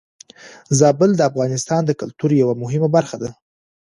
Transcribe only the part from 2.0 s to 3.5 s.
کلتور يوه مهمه برخه ده.